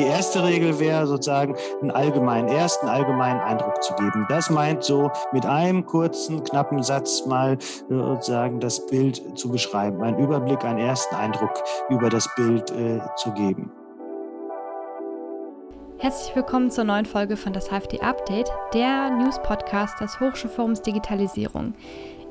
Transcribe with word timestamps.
Die 0.00 0.06
erste 0.06 0.42
Regel 0.42 0.78
wäre 0.78 1.06
sozusagen 1.06 1.54
einen 1.82 1.90
allgemeinen, 1.90 2.48
ersten 2.48 2.88
allgemeinen 2.88 3.38
Eindruck 3.38 3.82
zu 3.82 3.92
geben. 3.96 4.24
Das 4.30 4.48
meint 4.48 4.82
so 4.82 5.10
mit 5.30 5.44
einem 5.44 5.84
kurzen, 5.84 6.42
knappen 6.42 6.82
Satz 6.82 7.26
mal 7.26 7.52
äh, 7.52 7.58
sozusagen 7.90 8.60
das 8.60 8.86
Bild 8.86 9.38
zu 9.38 9.50
beschreiben, 9.50 10.02
einen 10.02 10.16
Überblick, 10.18 10.64
einen 10.64 10.78
ersten 10.78 11.14
Eindruck 11.16 11.52
über 11.90 12.08
das 12.08 12.34
Bild 12.34 12.70
äh, 12.70 12.98
zu 13.16 13.30
geben. 13.32 13.70
Herzlich 15.98 16.34
willkommen 16.34 16.70
zur 16.70 16.84
neuen 16.84 17.04
Folge 17.04 17.36
von 17.36 17.52
das 17.52 17.68
HFD 17.68 18.00
Update, 18.00 18.50
der 18.72 19.10
News-Podcast 19.10 20.00
des 20.00 20.18
Hochschulforums 20.18 20.80
Digitalisierung. 20.80 21.74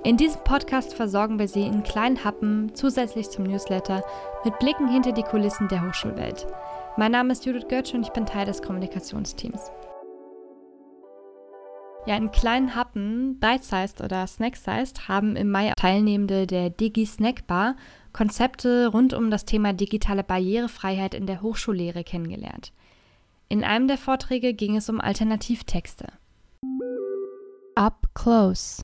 In 0.03 0.17
diesem 0.17 0.43
Podcast 0.43 0.95
versorgen 0.95 1.37
wir 1.37 1.47
Sie 1.47 1.67
in 1.67 1.83
kleinen 1.83 2.23
Happen 2.23 2.71
zusätzlich 2.73 3.29
zum 3.29 3.43
Newsletter 3.43 4.03
mit 4.43 4.57
Blicken 4.57 4.87
hinter 4.87 5.11
die 5.11 5.21
Kulissen 5.21 5.67
der 5.67 5.85
Hochschulwelt. 5.85 6.47
Mein 6.99 7.13
Name 7.13 7.31
ist 7.31 7.45
Judith 7.45 7.69
Götsch 7.69 7.93
und 7.93 8.01
ich 8.01 8.11
bin 8.11 8.25
Teil 8.25 8.45
des 8.45 8.61
Kommunikationsteams. 8.61 9.71
Ja, 12.05 12.17
in 12.17 12.29
kleinen 12.29 12.75
Happen, 12.75 13.39
Bite-Sized 13.39 14.01
oder 14.01 14.27
Snack-Sized, 14.27 15.07
haben 15.07 15.37
im 15.37 15.49
Mai 15.49 15.71
Teilnehmende 15.77 16.45
der 16.45 16.69
Digi 16.69 17.05
Snack 17.05 17.47
Bar 17.47 17.77
Konzepte 18.11 18.87
rund 18.87 19.13
um 19.13 19.31
das 19.31 19.45
Thema 19.45 19.71
digitale 19.71 20.25
Barrierefreiheit 20.25 21.13
in 21.13 21.25
der 21.25 21.41
Hochschullehre 21.41 22.03
kennengelernt. 22.03 22.73
In 23.47 23.63
einem 23.63 23.87
der 23.87 23.97
Vorträge 23.97 24.53
ging 24.53 24.75
es 24.75 24.89
um 24.89 24.99
Alternativtexte. 24.99 26.07
Up 27.75 28.09
Close. 28.13 28.81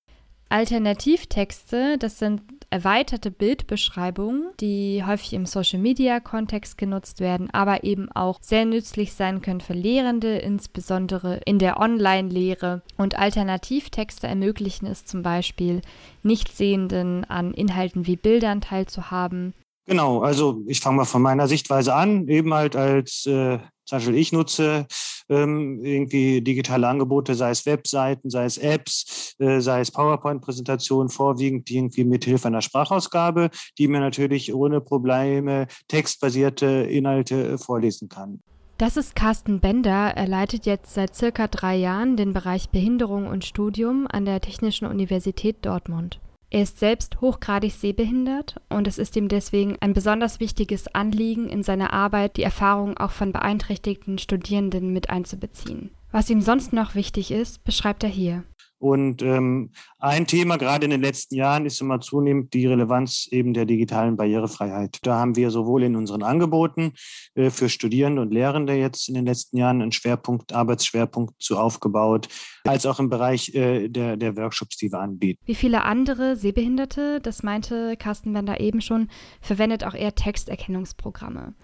Alternativtexte, 0.48 1.98
das 1.98 2.20
sind 2.20 2.44
erweiterte 2.70 3.32
Bildbeschreibungen, 3.32 4.52
die 4.60 5.04
häufig 5.06 5.34
im 5.34 5.46
Social-Media-Kontext 5.46 6.78
genutzt 6.78 7.20
werden, 7.20 7.50
aber 7.52 7.84
eben 7.84 8.12
auch 8.12 8.40
sehr 8.42 8.66
nützlich 8.66 9.14
sein 9.14 9.42
können 9.42 9.62
für 9.62 9.74
Lehrende, 9.74 10.38
insbesondere 10.38 11.42
in 11.46 11.60
der 11.60 11.80
Online-Lehre. 11.80 12.82
Und 12.98 13.18
Alternativtexte 13.18 14.28
ermöglichen 14.28 14.86
es 14.86 15.06
zum 15.06 15.24
Beispiel, 15.24 15.82
Nichtsehenden 16.24 17.26
an 17.26 17.54
Inhalten 17.54 18.08
wie 18.08 18.16
Bildern 18.16 18.62
teilzuhaben. 18.62 19.54
Genau, 19.88 20.22
also 20.22 20.64
ich 20.68 20.80
fange 20.80 20.98
mal 20.98 21.06
von 21.06 21.22
meiner 21.22 21.48
Sichtweise 21.48 21.94
an, 21.94 22.28
eben 22.28 22.54
halt 22.54 22.76
als 22.76 23.26
äh, 23.28 23.60
zum 23.86 23.98
Beispiel 23.98 24.16
ich 24.16 24.32
nutze 24.32 24.88
ähm, 25.30 25.84
irgendwie 25.84 26.42
digitale 26.42 26.88
Angebote, 26.88 27.36
sei 27.36 27.52
es 27.52 27.66
Webseiten, 27.66 28.30
sei 28.30 28.46
es 28.46 28.58
Apps, 28.58 29.36
äh, 29.40 29.60
sei 29.60 29.82
es 29.82 29.92
PowerPoint-Präsentationen, 29.92 31.10
vorwiegend 31.10 31.70
irgendwie 31.70 32.04
mit 32.04 32.26
Hilfe 32.26 32.48
einer 32.48 32.62
Sprachausgabe, 32.62 33.50
die 33.78 33.88
mir 33.88 34.00
natürlich 34.00 34.54
ohne 34.54 34.82
Probleme 34.82 35.68
textbasierte 35.88 36.66
Inhalte 36.66 37.54
äh, 37.54 37.58
vorlesen 37.58 38.10
kann. 38.10 38.42
Das 38.78 38.98
ist 38.98 39.16
Carsten 39.16 39.62
Bender. 39.62 40.12
Er 40.16 40.28
leitet 40.28 40.66
jetzt 40.66 40.94
seit 40.94 41.16
circa 41.16 41.48
drei 41.48 41.78
Jahren 41.78 42.18
den 42.18 42.34
Bereich 42.34 42.70
Behinderung 42.70 43.28
und 43.28 43.46
Studium 43.46 44.06
an 44.12 44.26
der 44.26 44.42
Technischen 44.42 44.86
Universität 44.86 45.66
Dortmund. 45.66 46.20
Er 46.50 46.64
ist 46.64 46.80
selbst 46.80 47.20
hochgradig 47.22 47.74
sehbehindert 47.74 48.62
und 48.70 48.88
es 48.88 48.98
ist 48.98 49.16
ihm 49.16 49.28
deswegen 49.28 49.78
ein 49.82 49.94
besonders 49.94 50.40
wichtiges 50.40 50.88
Anliegen, 50.94 51.50
in 51.50 51.64
seiner 51.64 51.92
Arbeit 51.92 52.38
die 52.38 52.44
Erfahrungen 52.44 52.98
auch 52.98 53.12
von 53.12 53.32
beeinträchtigten 53.32 54.18
Studierenden 54.18 54.94
mit 54.94 55.10
einzubeziehen. 55.10 55.92
Was 56.12 56.30
ihm 56.30 56.42
sonst 56.42 56.72
noch 56.72 56.96
wichtig 56.96 57.32
ist, 57.32 57.64
beschreibt 57.64 58.04
er 58.04 58.10
hier. 58.10 58.44
Und 58.86 59.24
ähm, 59.24 59.72
ein 59.98 60.28
Thema 60.28 60.58
gerade 60.58 60.86
in 60.86 60.92
den 60.92 61.02
letzten 61.02 61.34
Jahren 61.34 61.66
ist 61.66 61.82
immer 61.82 62.02
zunehmend 62.02 62.54
die 62.54 62.68
Relevanz 62.68 63.28
eben 63.32 63.56
der 63.56 63.66
digitalen 63.66 64.16
Barrierefreiheit. 64.16 65.00
Da 65.02 65.16
haben 65.16 65.36
wir 65.36 65.50
sowohl 65.50 65.82
in 65.82 65.96
unseren 65.96 66.22
Angeboten 66.22 66.94
äh, 67.34 67.50
für 67.50 67.68
Studierende 67.68 68.22
und 68.22 68.32
Lehrende 68.32 68.74
jetzt 68.76 69.10
in 69.10 69.16
den 69.16 69.26
letzten 69.26 69.58
Jahren 69.58 69.82
einen 69.82 69.92
Schwerpunkt, 69.92 70.54
Arbeitsschwerpunkt 70.54 71.42
zu 71.42 71.58
aufgebaut, 71.58 72.28
als 72.64 72.86
auch 72.86 73.00
im 73.00 73.10
Bereich 73.10 73.56
äh, 73.56 73.88
der, 73.90 74.18
der 74.18 74.38
Workshops, 74.38 74.78
die 74.78 74.92
wir 74.92 75.00
anbieten. 75.00 75.42
Wie 75.48 75.56
viele 75.56 75.84
andere 75.84 76.36
Sehbehinderte, 76.36 77.22
das 77.22 77.42
meinte 77.42 77.98
Carsten 77.98 78.34
Bender 78.34 78.60
eben 78.60 78.82
schon, 78.82 79.08
verwendet 79.42 79.84
auch 79.84 79.96
er 79.96 80.14
Texterkennungsprogramme. 80.14 81.56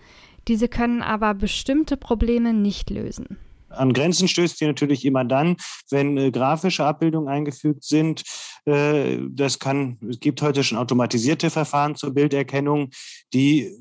Diese 0.48 0.68
können 0.68 1.04
aber 1.04 1.36
bestimmte 1.36 1.98
Probleme 1.98 2.52
nicht 2.52 2.90
lösen. 2.90 3.38
An 3.74 3.94
Grenzen 3.94 4.28
stößt 4.28 4.58
sie 4.58 4.66
natürlich 4.66 5.06
immer 5.06 5.26
dann, 5.26 5.58
wenn 5.90 6.18
äh, 6.18 6.32
grafische 6.32 6.86
Abbildungen 6.86 7.28
eingefügt 7.28 7.84
sind. 7.84 8.24
Äh, 8.66 9.18
das 9.30 9.60
kann, 9.60 9.98
es 10.10 10.20
gibt 10.20 10.42
heute 10.42 10.64
schon 10.64 10.78
automatisierte 10.78 11.50
Verfahren 11.50 11.96
zur 11.96 12.14
Bilderkennung. 12.14 12.90
Die 13.34 13.72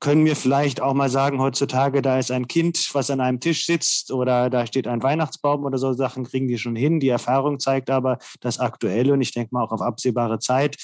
können 0.00 0.22
mir 0.22 0.36
vielleicht 0.36 0.80
auch 0.80 0.94
mal 0.94 1.10
sagen, 1.10 1.40
heutzutage, 1.40 2.02
da 2.02 2.18
ist 2.18 2.30
ein 2.30 2.48
Kind, 2.48 2.90
was 2.94 3.10
an 3.10 3.20
einem 3.20 3.40
Tisch 3.40 3.66
sitzt 3.66 4.10
oder 4.12 4.50
da 4.50 4.66
steht 4.66 4.86
ein 4.86 5.02
Weihnachtsbaum 5.02 5.64
oder 5.64 5.78
so 5.78 5.92
Sachen, 5.92 6.24
kriegen 6.24 6.48
die 6.48 6.58
schon 6.58 6.76
hin. 6.76 7.00
Die 7.00 7.08
Erfahrung 7.08 7.60
zeigt 7.60 7.90
aber, 7.90 8.18
dass 8.40 8.58
aktuell 8.58 9.10
und 9.12 9.20
ich 9.20 9.32
denke 9.32 9.54
mal 9.54 9.64
auch 9.64 9.72
auf 9.72 9.82
absehbare 9.82 10.38
Zeit 10.38 10.76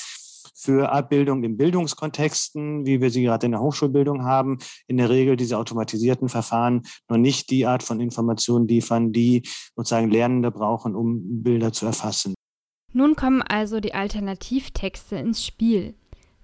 für 0.55 0.91
Abbildung 0.91 1.43
in 1.43 1.57
Bildungskontexten, 1.57 2.87
wie 2.87 3.01
wir 3.01 3.11
sie 3.11 3.23
gerade 3.23 3.47
in 3.47 3.53
der 3.53 3.61
Hochschulbildung 3.61 4.25
haben, 4.25 4.59
in 4.87 4.97
der 4.97 5.11
Regel 5.11 5.37
diese 5.37 5.59
automatisierten 5.59 6.29
Verfahren 6.29 6.83
noch 7.09 7.19
nicht 7.19 7.51
die 7.51 7.67
Art 7.67 7.83
von 7.83 8.01
Informationen 8.01 8.69
liefern, 8.69 9.13
die 9.13 9.43
sozusagen 9.75 10.11
Lernende 10.11 10.51
brauchen, 10.51 10.95
um 10.95 11.43
Bilder 11.43 11.73
zu 11.73 11.87
erfassen. 11.87 12.35
Nun 12.93 13.17
kommen 13.17 13.43
also 13.43 13.81
die 13.81 13.93
Alternativtexte 13.95 15.17
ins 15.17 15.45
Spiel. 15.45 15.95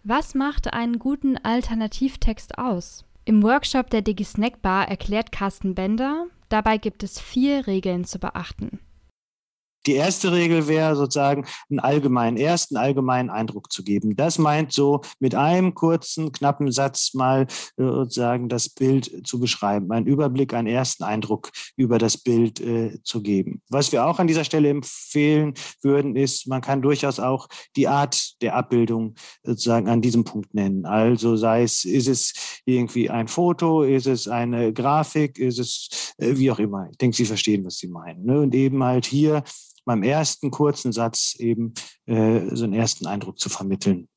Was 0.03 0.35
macht 0.35 0.73
einen 0.73 0.99
guten 0.99 1.37
Alternativtext 1.37 2.59
aus? 2.59 3.05
Im 3.25 3.43
Workshop 3.43 3.91
der 3.91 4.03
DigiSnack 4.03 4.61
Bar 4.61 4.89
erklärt 4.89 5.31
Carsten 5.31 5.75
Bender, 5.77 6.27
dabei 6.49 6.79
gibt 6.79 7.05
es 7.05 7.21
vier 7.21 7.69
Regeln 7.69 8.05
zu 8.05 8.19
beachten. 8.19 8.81
Die 9.87 9.95
erste 9.95 10.33
Regel 10.33 10.69
wäre 10.69 10.95
sozusagen 10.97 11.47
einen 11.71 11.81
allgemeinen, 11.81 12.37
ersten 12.37 12.77
allgemeinen 12.77 13.31
Eindruck 13.31 13.73
zu 13.73 13.83
geben. 13.83 14.15
Das 14.17 14.39
meint 14.39 14.73
so 14.73 15.01
mit 15.19 15.35
einem 15.35 15.75
kurzen, 15.75 16.33
knappen 16.33 16.71
Satz 16.71 17.15
mal 17.15 17.43
äh, 17.43 17.47
sozusagen 17.85 18.49
das 18.49 18.69
Bild 18.69 19.27
zu 19.27 19.41
beschreiben, 19.41 19.91
einen 19.93 20.07
Überblick, 20.07 20.53
einen 20.53 20.69
ersten 20.69 21.05
Eindruck 21.05 21.51
über 21.77 21.99
das 21.99 22.19
Bild 22.19 22.61
äh, 22.61 22.99
zu 23.05 23.23
geben. 23.23 23.63
Was 23.71 23.93
wir 23.93 24.05
auch 24.05 24.19
an 24.19 24.27
dieser 24.27 24.45
Stelle 24.45 24.69
empfehlen 24.69 25.55
würden, 25.83 26.17
ist, 26.17 26.47
man 26.47 26.61
kann 26.61 26.83
durchaus 26.83 27.19
auch 27.19 27.49
die 27.77 27.89
Art 27.89 28.43
der 28.43 28.57
Abbildung 28.57 29.15
sozusagen 29.43 29.89
an 29.89 30.03
diesem 30.03 30.25
Punkt 30.25 30.55
nennen. 30.55 30.85
Also 30.85 31.37
sei 31.37 31.63
es, 31.63 31.85
ist 31.85 32.09
es 32.09 32.61
irgendwie 32.67 33.09
ein 33.09 33.29
Foto, 33.29 33.83
ist 33.83 34.07
es 34.07 34.29
eine 34.29 34.73
Grafik, 34.73 35.39
ist 35.39 35.59
es 35.59 36.15
äh, 36.19 36.37
wie 36.37 36.51
auch 36.51 36.59
immer. 36.59 36.89
Ich 36.91 36.99
denke, 36.99 37.17
Sie 37.17 37.25
verstehen, 37.25 37.65
was 37.65 37.79
Sie 37.79 37.89
meinen. 37.89 38.25
Ne? 38.25 38.41
Und 38.41 38.55
eben 38.55 38.83
halt 38.85 39.07
hier 39.07 39.43
beim 39.85 40.03
ersten 40.03 40.51
kurzen 40.51 40.93
Satz 40.93 41.35
eben 41.39 41.75
äh, 42.07 42.55
so 42.55 42.65
einen 42.65 42.75
ersten 42.75 43.07
Eindruck 43.07 43.39
zu 43.39 43.49
vermitteln. 43.49 44.09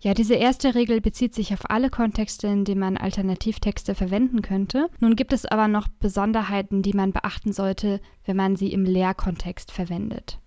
Ja, 0.00 0.14
diese 0.14 0.34
erste 0.34 0.76
Regel 0.76 1.00
bezieht 1.00 1.34
sich 1.34 1.52
auf 1.52 1.70
alle 1.70 1.90
Kontexte, 1.90 2.46
in 2.46 2.64
denen 2.64 2.80
man 2.80 2.96
Alternativtexte 2.96 3.96
verwenden 3.96 4.42
könnte. 4.42 4.88
Nun 5.00 5.16
gibt 5.16 5.32
es 5.32 5.44
aber 5.44 5.66
noch 5.66 5.88
Besonderheiten, 5.88 6.82
die 6.82 6.92
man 6.92 7.12
beachten 7.12 7.52
sollte, 7.52 8.00
wenn 8.24 8.36
man 8.36 8.54
sie 8.54 8.72
im 8.72 8.84
Lehrkontext 8.84 9.72
verwendet. 9.72 10.38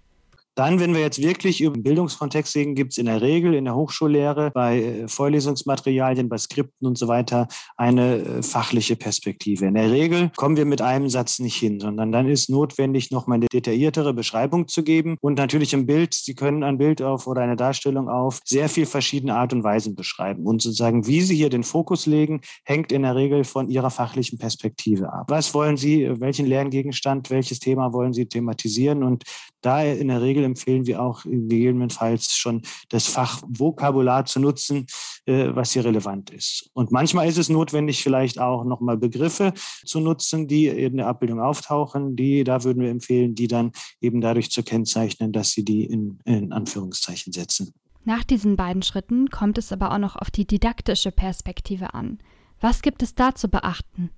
Dann, 0.61 0.79
wenn 0.79 0.93
wir 0.93 1.01
jetzt 1.01 1.19
wirklich 1.19 1.59
über 1.59 1.73
den 1.73 1.81
Bildungskontext 1.81 2.55
reden, 2.55 2.75
gibt 2.75 2.91
es 2.91 2.99
in 2.99 3.07
der 3.07 3.19
Regel 3.19 3.55
in 3.55 3.65
der 3.65 3.73
Hochschullehre 3.73 4.51
bei 4.53 4.79
äh, 4.79 5.07
Vorlesungsmaterialien, 5.07 6.29
bei 6.29 6.37
Skripten 6.37 6.85
und 6.85 6.99
so 6.99 7.07
weiter 7.07 7.47
eine 7.77 8.17
äh, 8.17 8.43
fachliche 8.43 8.95
Perspektive. 8.95 9.65
In 9.65 9.73
der 9.73 9.89
Regel 9.89 10.29
kommen 10.35 10.57
wir 10.57 10.65
mit 10.65 10.79
einem 10.79 11.09
Satz 11.09 11.39
nicht 11.39 11.55
hin, 11.55 11.79
sondern 11.79 12.11
dann 12.11 12.29
ist 12.29 12.47
notwendig, 12.47 13.09
nochmal 13.09 13.37
eine 13.37 13.47
detailliertere 13.47 14.13
Beschreibung 14.13 14.67
zu 14.67 14.83
geben 14.83 15.17
und 15.19 15.39
natürlich 15.39 15.73
im 15.73 15.87
Bild, 15.87 16.13
Sie 16.13 16.35
können 16.35 16.61
ein 16.61 16.77
Bild 16.77 17.01
auf 17.01 17.25
oder 17.25 17.41
eine 17.41 17.55
Darstellung 17.55 18.07
auf 18.07 18.39
sehr 18.45 18.69
viel 18.69 18.85
verschiedene 18.85 19.33
Art 19.33 19.53
und 19.53 19.63
Weisen 19.63 19.95
beschreiben. 19.95 20.45
Und 20.45 20.61
sozusagen, 20.61 21.07
wie 21.07 21.21
Sie 21.21 21.37
hier 21.37 21.49
den 21.49 21.63
Fokus 21.63 22.05
legen, 22.05 22.41
hängt 22.65 22.91
in 22.91 23.01
der 23.01 23.15
Regel 23.15 23.45
von 23.45 23.67
Ihrer 23.67 23.89
fachlichen 23.89 24.37
Perspektive 24.37 25.11
ab. 25.11 25.25
Was 25.27 25.55
wollen 25.55 25.77
Sie, 25.77 26.07
welchen 26.19 26.45
Lerngegenstand, 26.45 27.31
welches 27.31 27.57
Thema 27.57 27.93
wollen 27.93 28.13
Sie 28.13 28.27
thematisieren? 28.27 29.01
Und 29.01 29.23
da 29.61 29.83
in 29.83 30.07
der 30.07 30.21
Regel 30.21 30.43
empfehlen 30.43 30.85
wir 30.85 31.01
auch 31.01 31.23
gegebenenfalls 31.23 32.35
schon 32.35 32.61
das 32.89 33.07
Fachvokabular 33.07 34.25
zu 34.25 34.39
nutzen, 34.39 34.87
äh, 35.25 35.49
was 35.53 35.71
hier 35.73 35.85
relevant 35.85 36.29
ist. 36.31 36.69
Und 36.73 36.91
manchmal 36.91 37.27
ist 37.27 37.37
es 37.37 37.49
notwendig, 37.49 38.03
vielleicht 38.03 38.39
auch 38.39 38.63
nochmal 38.63 38.97
Begriffe 38.97 39.53
zu 39.85 39.99
nutzen, 39.99 40.47
die 40.47 40.67
in 40.67 40.97
der 40.97 41.07
Abbildung 41.07 41.39
auftauchen. 41.39 42.15
Die, 42.15 42.43
da 42.43 42.63
würden 42.63 42.81
wir 42.81 42.89
empfehlen, 42.89 43.35
die 43.35 43.47
dann 43.47 43.71
eben 44.01 44.21
dadurch 44.21 44.51
zu 44.51 44.63
kennzeichnen, 44.63 45.31
dass 45.31 45.51
sie 45.51 45.63
die 45.63 45.85
in, 45.85 46.19
in 46.25 46.51
Anführungszeichen 46.51 47.33
setzen. 47.33 47.73
Nach 48.03 48.23
diesen 48.23 48.55
beiden 48.55 48.81
Schritten 48.81 49.29
kommt 49.29 49.57
es 49.57 49.71
aber 49.71 49.91
auch 49.91 49.99
noch 49.99 50.15
auf 50.15 50.31
die 50.31 50.47
didaktische 50.47 51.11
Perspektive 51.11 51.93
an. 51.93 52.17
Was 52.59 52.81
gibt 52.81 53.03
es 53.03 53.13
da 53.15 53.35
zu 53.35 53.47
beachten? 53.47 54.11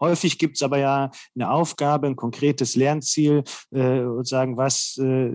Häufig 0.00 0.38
gibt 0.38 0.56
es 0.56 0.62
aber 0.62 0.78
ja 0.78 1.10
eine 1.34 1.50
Aufgabe, 1.50 2.06
ein 2.06 2.16
konkretes 2.16 2.76
Lernziel 2.76 3.44
äh, 3.72 4.00
und 4.00 4.26
sagen, 4.26 4.56
was, 4.56 4.98
äh, 5.00 5.28
äh, 5.28 5.32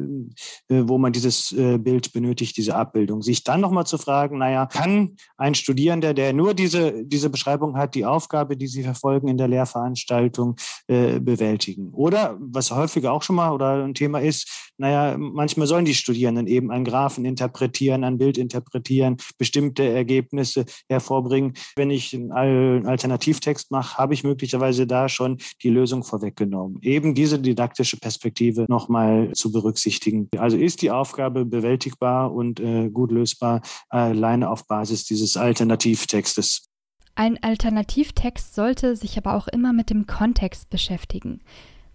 wo 0.68 0.98
man 0.98 1.12
dieses 1.12 1.52
äh, 1.52 1.78
Bild 1.78 2.14
benötigt, 2.14 2.58
diese 2.58 2.76
Abbildung. 2.76 3.22
Sich 3.22 3.44
dann 3.44 3.62
nochmal 3.62 3.86
zu 3.86 3.98
fragen, 3.98 4.38
naja, 4.38 4.68
kann 4.68 5.16
ein 5.38 5.56
Studierender, 5.56 6.14
der 6.14 6.34
nur 6.34 6.54
diese, 6.54 7.04
diese 7.04 7.30
Beschreibung 7.30 7.76
hat, 7.78 7.96
die 7.96 8.06
Aufgabe, 8.06 8.56
die 8.56 8.68
sie 8.68 8.84
verfolgen 8.84 9.28
in 9.28 9.38
der 9.38 9.48
Lehrveranstaltung, 9.48 10.56
äh, 10.88 11.20
bewältigen? 11.20 11.90
Oder, 11.94 12.38
was 12.40 12.72
häufiger 12.72 13.14
auch 13.14 13.24
schon 13.24 13.38
mal 13.38 13.52
oder 13.52 13.84
ein 13.84 13.96
Thema 13.96 14.22
ist, 14.22 14.72
naja, 14.78 15.18
manchmal 15.18 15.68
sollen 15.68 15.86
die 15.86 15.96
Studierenden 15.96 16.48
eben 16.48 16.72
einen 16.72 16.86
Graphen 16.86 17.26
interpretieren, 17.26 18.04
ein 18.04 18.18
Bild 18.18 18.38
interpretieren, 18.38 19.18
bestimmte 19.38 19.84
Ergebnisse 19.84 20.66
hervorbringen. 20.90 21.54
Wenn 21.76 21.90
ich 21.90 22.14
einen 22.14 22.86
Alternativtext 22.86 23.72
mache, 23.72 23.98
habe 23.98 24.14
ich 24.14 24.24
möglicherweise 24.24 24.51
da 24.88 25.10
schon 25.10 25.38
die 25.64 25.70
Lösung 25.70 26.04
vorweggenommen. 26.04 26.80
Eben 26.82 27.16
diese 27.16 27.40
didaktische 27.40 27.98
Perspektive 27.98 28.66
nochmal 28.68 29.32
zu 29.34 29.52
berücksichtigen. 29.52 30.30
Also 30.38 30.58
ist 30.58 30.82
die 30.82 30.92
Aufgabe 30.92 31.46
bewältigbar 31.46 32.34
und 32.34 32.60
äh, 32.60 32.90
gut 32.90 33.12
lösbar, 33.12 33.62
alleine 33.90 34.50
auf 34.50 34.68
Basis 34.68 35.06
dieses 35.06 35.38
Alternativtextes. 35.38 36.68
Ein 37.16 37.42
Alternativtext 37.44 38.56
sollte 38.56 38.96
sich 38.96 39.18
aber 39.18 39.36
auch 39.36 39.48
immer 39.48 39.74
mit 39.74 39.90
dem 39.90 40.08
Kontext 40.08 40.70
beschäftigen. 40.70 41.40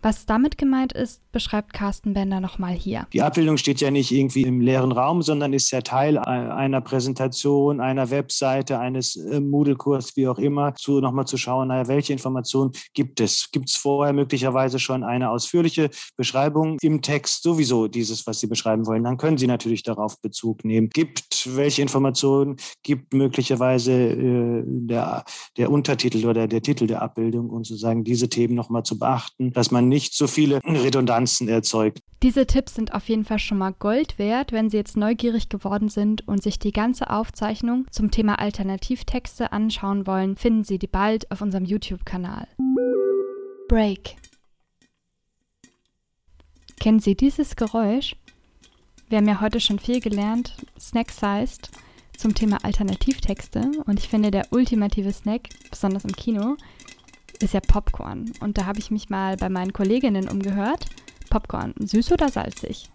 Was 0.07 0.25
damit 0.25 0.57
gemeint 0.57 0.93
ist, 0.93 1.21
beschreibt 1.33 1.73
Carsten 1.73 2.15
Bender 2.15 2.39
nochmal 2.39 2.75
hier. 2.75 3.09
Die 3.13 3.23
Abbildung 3.23 3.57
steht 3.57 3.81
ja 3.81 3.91
nicht 3.91 4.13
irgendwie 4.13 4.43
im 4.43 4.61
leeren 4.61 4.93
Raum, 4.93 5.21
sondern 5.21 5.53
ist 5.53 5.73
ja 5.73 5.81
Teil 5.81 6.17
einer 6.17 6.81
Präsentation, 6.81 7.81
einer 7.81 8.09
Webseite, 8.11 8.79
eines 8.79 9.17
äh, 9.17 9.41
Moodle-Kurs, 9.41 10.17
wie 10.17 10.29
auch 10.29 10.39
immer, 10.39 10.77
zu 10.77 11.01
nochmal 11.01 11.27
zu 11.27 11.37
schauen, 11.37 11.67
naja, 11.67 11.89
welche 11.89 12.13
Informationen 12.13 12.71
gibt 12.95 13.19
es? 13.19 13.51
Gibt 13.51 13.69
es 13.69 13.75
vorher 13.75 14.13
möglicherweise 14.13 14.79
schon 14.79 15.03
eine 15.03 15.29
ausführliche 15.29 15.91
Beschreibung 16.17 16.79
im 16.83 17.03
Text, 17.03 17.43
sowieso 17.43 17.89
dieses, 17.89 18.29
was 18.29 18.39
Sie 18.39 18.47
beschreiben 18.47 18.87
wollen? 18.87 19.03
Dann 19.03 19.17
können 19.17 19.39
Sie 19.39 19.49
natürlich 19.49 19.83
darauf 19.83 20.21
Bezug 20.23 20.65
nehmen. 20.65 20.89
Gibt 20.89 21.49
welche 21.57 21.83
Informationen 21.83 22.59
gibt 22.85 23.13
möglicherweise 23.13 23.93
äh, 23.93 24.63
der, 24.65 25.25
der 25.57 25.69
Untertitel 25.73 26.27
oder 26.27 26.47
der 26.47 26.63
Titel 26.63 26.87
der 26.87 27.03
Abbildung 27.03 27.51
und 27.51 27.67
sozusagen 27.67 28.05
diese 28.05 28.29
Themen 28.29 28.55
nochmal 28.55 28.85
zu 28.85 29.01
beachten, 29.01 29.53
dass 29.53 29.73
man 29.73 29.89
nicht 29.89 29.96
nicht 29.97 30.15
so 30.15 30.27
viele 30.27 30.61
Redundanzen 30.63 31.49
erzeugt. 31.49 32.01
Diese 32.23 32.47
Tipps 32.47 32.75
sind 32.75 32.93
auf 32.93 33.09
jeden 33.09 33.25
Fall 33.25 33.39
schon 33.39 33.57
mal 33.57 33.73
Gold 33.73 34.19
wert. 34.19 34.53
Wenn 34.53 34.69
Sie 34.69 34.77
jetzt 34.77 34.97
neugierig 34.97 35.49
geworden 35.49 35.89
sind 35.89 36.29
und 36.29 36.43
sich 36.43 36.59
die 36.59 36.73
ganze 36.73 37.09
Aufzeichnung 37.09 37.87
zum 37.91 38.11
Thema 38.11 38.39
Alternativtexte 38.39 39.53
anschauen 39.53 40.07
wollen, 40.07 40.37
finden 40.37 40.65
Sie 40.65 40.79
die 40.79 40.87
bald 40.87 41.31
auf 41.31 41.41
unserem 41.41 41.65
YouTube-Kanal. 41.65 42.47
Break. 43.69 44.17
Kennen 46.79 47.01
Sie 47.01 47.17
dieses 47.17 47.57
Geräusch? 47.57 48.17
Wir 49.09 49.19
haben 49.19 49.29
ja 49.29 49.41
heute 49.41 49.61
schon 49.61 49.79
viel 49.79 50.01
gelernt, 50.01 50.57
Snack-sized, 50.79 51.71
zum 52.19 52.35
Thema 52.35 52.59
Alternativtexte. 52.65 53.71
Und 53.87 53.99
ich 53.99 54.09
finde, 54.09 54.31
der 54.31 54.49
ultimative 54.51 55.13
Snack, 55.13 55.49
besonders 55.71 56.05
im 56.05 56.13
Kino, 56.13 56.57
ist 57.43 57.55
ja 57.55 57.61
Popcorn. 57.61 58.33
Und 58.41 58.59
da 58.59 58.67
habe 58.67 58.79
ich 58.79 58.91
mich 58.91 59.09
mal 59.11 59.37
bei 59.37 59.49
meinen 59.49 59.73
Kolleginnen 59.73 60.29
umgehört. 60.29 60.87
Popcorn, 61.31 61.75
süß 61.79 62.13
oder 62.13 62.29
salzig? 62.29 62.91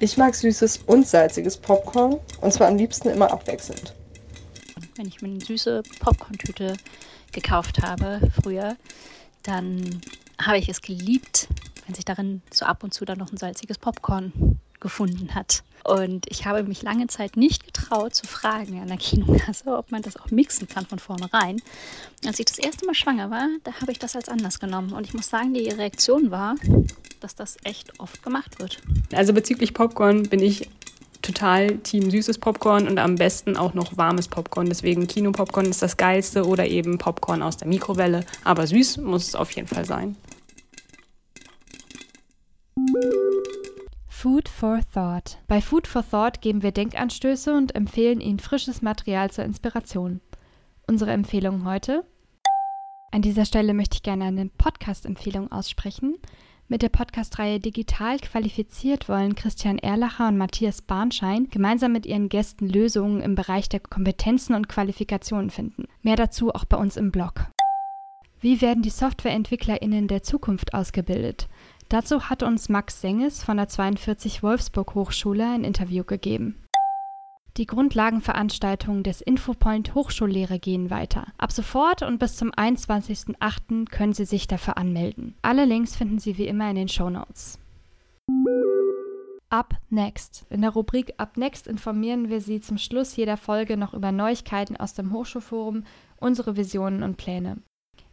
Ich 0.00 0.16
mag 0.16 0.34
süßes 0.34 0.78
und 0.86 1.06
salziges 1.06 1.56
Popcorn 1.56 2.18
und 2.40 2.52
zwar 2.52 2.68
am 2.68 2.76
liebsten 2.76 3.08
immer 3.08 3.30
abwechselnd. 3.32 3.94
Wenn 4.96 5.08
ich 5.08 5.20
mir 5.22 5.28
eine 5.28 5.40
süße 5.40 5.82
Popcorn-Tüte 6.00 6.76
gekauft 7.32 7.82
habe 7.82 8.20
früher, 8.42 8.76
dann 9.42 10.00
habe 10.40 10.58
ich 10.58 10.68
es 10.68 10.82
geliebt, 10.82 11.48
wenn 11.86 11.94
sich 11.94 12.04
darin 12.04 12.42
so 12.52 12.64
ab 12.64 12.84
und 12.84 12.94
zu 12.94 13.04
dann 13.04 13.18
noch 13.18 13.32
ein 13.32 13.36
salziges 13.36 13.78
Popcorn 13.78 14.60
gefunden 14.80 15.34
hat. 15.34 15.62
Und 15.84 16.26
ich 16.28 16.44
habe 16.44 16.62
mich 16.64 16.82
lange 16.82 17.06
Zeit 17.06 17.36
nicht 17.36 17.64
getraut 17.64 18.14
zu 18.14 18.26
fragen 18.26 18.80
an 18.80 18.88
der 18.88 18.98
Kinokasse, 18.98 19.76
ob 19.76 19.90
man 19.90 20.02
das 20.02 20.16
auch 20.16 20.30
mixen 20.30 20.68
kann 20.68 20.84
von 20.84 20.98
vornherein. 20.98 21.62
Als 22.26 22.38
ich 22.38 22.46
das 22.46 22.58
erste 22.58 22.84
Mal 22.84 22.94
schwanger 22.94 23.30
war, 23.30 23.48
da 23.64 23.72
habe 23.80 23.92
ich 23.92 23.98
das 23.98 24.14
als 24.14 24.28
Anlass 24.28 24.60
genommen. 24.60 24.92
Und 24.92 25.06
ich 25.06 25.14
muss 25.14 25.30
sagen, 25.30 25.54
die 25.54 25.68
Reaktion 25.68 26.30
war, 26.30 26.56
dass 27.20 27.34
das 27.34 27.56
echt 27.64 27.98
oft 28.00 28.22
gemacht 28.22 28.58
wird. 28.58 28.82
Also 29.14 29.32
bezüglich 29.32 29.72
Popcorn 29.72 30.24
bin 30.24 30.40
ich 30.40 30.68
total 31.22 31.78
Team 31.78 32.10
süßes 32.10 32.38
Popcorn 32.38 32.86
und 32.86 32.98
am 32.98 33.16
besten 33.16 33.56
auch 33.56 33.74
noch 33.74 33.96
warmes 33.96 34.28
Popcorn. 34.28 34.66
Deswegen 34.66 35.06
Kinopopcorn 35.06 35.66
ist 35.66 35.82
das 35.82 35.96
geilste 35.96 36.46
oder 36.46 36.66
eben 36.66 36.98
Popcorn 36.98 37.42
aus 37.42 37.56
der 37.56 37.68
Mikrowelle. 37.68 38.24
Aber 38.44 38.66
süß 38.66 38.98
muss 38.98 39.28
es 39.28 39.34
auf 39.34 39.50
jeden 39.52 39.68
Fall 39.68 39.84
sein. 39.84 40.16
Food 44.20 44.48
for 44.48 44.80
Thought. 44.92 45.38
Bei 45.46 45.60
Food 45.60 45.86
for 45.86 46.02
Thought 46.02 46.40
geben 46.40 46.64
wir 46.64 46.72
Denkanstöße 46.72 47.54
und 47.54 47.76
empfehlen 47.76 48.20
Ihnen 48.20 48.40
frisches 48.40 48.82
Material 48.82 49.30
zur 49.30 49.44
Inspiration. 49.44 50.20
Unsere 50.88 51.12
Empfehlung 51.12 51.64
heute? 51.64 52.04
An 53.12 53.22
dieser 53.22 53.44
Stelle 53.44 53.74
möchte 53.74 53.94
ich 53.94 54.02
gerne 54.02 54.24
eine 54.24 54.46
Podcast-Empfehlung 54.46 55.52
aussprechen. 55.52 56.16
Mit 56.66 56.82
der 56.82 56.88
Podcast-Reihe 56.88 57.60
Digital 57.60 58.18
qualifiziert 58.18 59.08
wollen 59.08 59.36
Christian 59.36 59.78
Erlacher 59.78 60.26
und 60.26 60.36
Matthias 60.36 60.82
Bahnschein 60.82 61.48
gemeinsam 61.48 61.92
mit 61.92 62.04
ihren 62.04 62.28
Gästen 62.28 62.68
Lösungen 62.68 63.20
im 63.20 63.36
Bereich 63.36 63.68
der 63.68 63.78
Kompetenzen 63.78 64.56
und 64.56 64.68
Qualifikationen 64.68 65.50
finden. 65.50 65.84
Mehr 66.02 66.16
dazu 66.16 66.52
auch 66.52 66.64
bei 66.64 66.76
uns 66.76 66.96
im 66.96 67.12
Blog. 67.12 67.46
Wie 68.40 68.60
werden 68.60 68.82
die 68.82 68.90
SoftwareentwicklerInnen 68.90 70.08
der 70.08 70.24
Zukunft 70.24 70.74
ausgebildet? 70.74 71.48
Dazu 71.88 72.28
hat 72.28 72.42
uns 72.42 72.68
Max 72.68 73.00
Senges 73.00 73.42
von 73.42 73.56
der 73.56 73.68
42 73.68 74.42
Wolfsburg 74.42 74.94
Hochschule 74.94 75.48
ein 75.48 75.64
Interview 75.64 76.04
gegeben. 76.04 76.62
Die 77.56 77.64
Grundlagenveranstaltungen 77.64 79.02
des 79.02 79.22
Infopoint 79.22 79.94
Hochschullehre 79.94 80.58
gehen 80.58 80.90
weiter. 80.90 81.28
Ab 81.38 81.50
sofort 81.50 82.02
und 82.02 82.18
bis 82.18 82.36
zum 82.36 82.50
21.08. 82.50 83.86
können 83.90 84.12
Sie 84.12 84.26
sich 84.26 84.46
dafür 84.46 84.76
anmelden. 84.76 85.34
Alle 85.40 85.64
Links 85.64 85.96
finden 85.96 86.18
Sie 86.18 86.36
wie 86.36 86.46
immer 86.46 86.68
in 86.68 86.76
den 86.76 86.88
Show 86.88 87.08
Notes. 87.08 87.58
Up 89.48 89.74
Next. 89.88 90.46
In 90.50 90.60
der 90.60 90.70
Rubrik 90.70 91.14
Up 91.16 91.38
Next 91.38 91.66
informieren 91.66 92.28
wir 92.28 92.42
Sie 92.42 92.60
zum 92.60 92.76
Schluss 92.76 93.16
jeder 93.16 93.38
Folge 93.38 93.78
noch 93.78 93.94
über 93.94 94.12
Neuigkeiten 94.12 94.76
aus 94.76 94.92
dem 94.92 95.10
Hochschulforum, 95.12 95.84
unsere 96.18 96.56
Visionen 96.58 97.02
und 97.02 97.16
Pläne. 97.16 97.56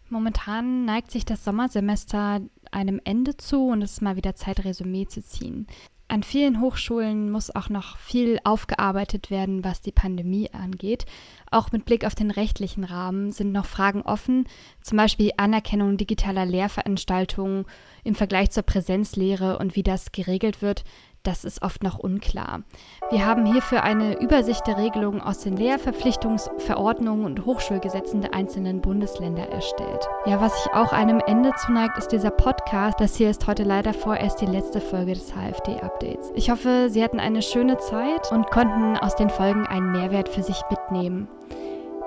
Momentan 0.09 0.85
neigt 0.85 1.11
sich 1.11 1.25
das 1.25 1.43
Sommersemester 1.43 2.41
einem 2.75 3.01
Ende 3.03 3.37
zu 3.37 3.67
und 3.67 3.81
es 3.81 3.93
ist 3.93 4.01
mal 4.01 4.17
wieder 4.17 4.35
Zeit, 4.35 4.63
Resümee 4.63 5.07
zu 5.07 5.23
ziehen. 5.23 5.65
An 6.07 6.21
vielen 6.21 6.61
Hochschulen 6.61 7.31
muss 7.31 7.55
auch 7.55 7.69
noch 7.69 7.97
viel 7.97 8.37
aufgearbeitet 8.43 9.31
werden, 9.31 9.63
was 9.63 9.81
die 9.81 9.91
Pandemie 9.91 10.51
angeht. 10.51 11.07
Auch 11.49 11.71
mit 11.71 11.85
Blick 11.85 12.05
auf 12.05 12.13
den 12.13 12.29
rechtlichen 12.29 12.83
Rahmen 12.83 13.31
sind 13.31 13.51
noch 13.51 13.65
Fragen 13.65 14.03
offen, 14.03 14.47
zum 14.81 14.97
Beispiel 14.97 15.31
Anerkennung 15.37 15.97
digitaler 15.97 16.45
Lehrveranstaltungen 16.45 17.65
im 18.03 18.13
Vergleich 18.13 18.51
zur 18.51 18.63
Präsenzlehre 18.63 19.57
und 19.57 19.75
wie 19.75 19.83
das 19.83 20.11
geregelt 20.11 20.61
wird 20.61 20.83
das 21.25 21.43
ist 21.43 21.61
oft 21.61 21.83
noch 21.83 21.99
unklar. 21.99 22.61
Wir 23.09 23.25
haben 23.25 23.45
hierfür 23.45 23.83
eine 23.83 24.19
Übersicht 24.19 24.65
der 24.67 24.77
Regelungen 24.77 25.21
aus 25.21 25.39
den 25.39 25.57
Lehrverpflichtungsverordnungen 25.57 27.25
und 27.25 27.45
Hochschulgesetzen 27.45 28.21
der 28.21 28.33
einzelnen 28.33 28.81
Bundesländer 28.81 29.49
erstellt. 29.49 30.07
Ja, 30.25 30.39
was 30.39 30.63
sich 30.63 30.73
auch 30.73 30.93
einem 30.93 31.21
Ende 31.25 31.51
zuneigt, 31.65 31.97
ist 31.97 32.11
dieser 32.11 32.31
Podcast. 32.31 32.99
Das 32.99 33.15
hier 33.15 33.29
ist 33.29 33.47
heute 33.47 33.63
leider 33.63 33.93
vorerst 33.93 34.41
die 34.41 34.45
letzte 34.45 34.81
Folge 34.81 35.13
des 35.13 35.33
HFD-Updates. 35.33 36.31
Ich 36.35 36.49
hoffe, 36.49 36.89
Sie 36.89 37.03
hatten 37.03 37.19
eine 37.19 37.41
schöne 37.41 37.77
Zeit 37.77 38.31
und 38.31 38.49
konnten 38.51 38.97
aus 38.97 39.15
den 39.15 39.29
Folgen 39.29 39.65
einen 39.65 39.91
Mehrwert 39.91 40.29
für 40.29 40.43
sich 40.43 40.61
mitnehmen. 40.69 41.27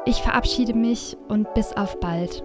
Ich 0.05 0.23
verabschiede 0.23 0.75
mich 0.75 1.17
und 1.29 1.53
bis 1.55 1.77
auf 1.77 2.01
bald. 2.01 2.43